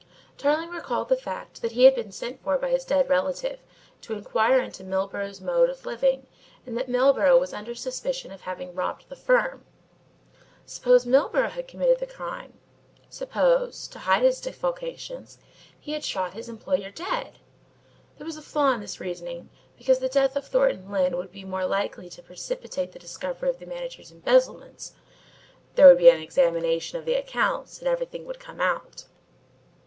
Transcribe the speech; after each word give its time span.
Tarling 0.35 0.71
recalled 0.71 1.09
the 1.09 1.15
fact 1.15 1.61
that 1.61 1.73
he 1.73 1.83
had 1.83 1.93
been 1.93 2.11
sent 2.11 2.41
for 2.41 2.57
by 2.57 2.71
his 2.71 2.85
dead 2.85 3.07
relative 3.07 3.59
to 4.01 4.13
inquire 4.15 4.59
into 4.59 4.83
Milburgh's 4.83 5.39
mode 5.41 5.69
of 5.69 5.85
living 5.85 6.25
and 6.65 6.75
that 6.75 6.89
Milburgh 6.89 7.39
was 7.39 7.53
under 7.53 7.75
suspicion 7.75 8.31
of 8.31 8.41
having 8.41 8.73
robbed 8.73 9.07
the 9.09 9.15
firm. 9.15 9.63
Suppose 10.65 11.05
Milburgh 11.05 11.51
had 11.51 11.67
committed 11.67 11.99
the 11.99 12.07
crime? 12.11 12.55
Suppose, 13.11 13.87
to 13.89 13.99
hide 13.99 14.23
his 14.23 14.41
defalcations, 14.41 15.37
he 15.79 15.91
had 15.91 16.03
shot 16.03 16.33
his 16.33 16.49
employer 16.49 16.89
dead? 16.89 17.37
There 18.17 18.25
was 18.25 18.37
a 18.37 18.41
flaw 18.41 18.71
in 18.73 18.79
this 18.81 18.99
reasoning 18.99 19.51
because 19.77 19.99
the 19.99 20.09
death 20.09 20.35
of 20.35 20.47
Thornton 20.47 20.89
Lyne 20.89 21.15
would 21.15 21.31
be 21.31 21.45
more 21.45 21.67
likely 21.67 22.09
to 22.09 22.23
precipitate 22.23 22.91
the 22.91 22.97
discovery 22.97 23.51
of 23.51 23.59
the 23.59 23.67
manager's 23.67 24.11
embezzlements 24.11 24.93
there 25.75 25.85
would 25.87 25.99
be 25.99 26.09
an 26.09 26.19
examination 26.21 26.97
of 26.97 27.07
accounts 27.07 27.77
and 27.77 27.87
everything 27.87 28.25
would 28.25 28.39
come 28.39 28.59
out. 28.59 29.05